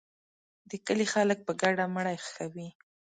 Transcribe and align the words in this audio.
د 0.69 0.71
کلي 0.85 1.05
خلک 1.13 1.37
په 1.47 1.51
ګډه 1.61 1.85
مړی 1.95 2.17
ښخوي. 2.23 2.69